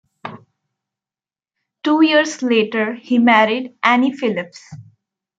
Two 1.83 2.01
years 2.03 2.41
later, 2.41 2.95
he 2.95 3.19
married 3.19 3.75
Annie 3.83 4.17
Phillips. 4.17 4.59